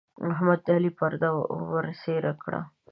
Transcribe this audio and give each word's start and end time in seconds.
احمد 0.29 0.59
د 0.65 0.67
علي 0.77 0.91
پرده 0.99 1.29
ورڅيرې 1.71 2.33
کړه. 2.43 2.61